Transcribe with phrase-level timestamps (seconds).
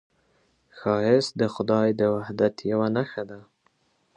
[0.77, 3.39] ښایست د خدای د وحدت یوه نښه ده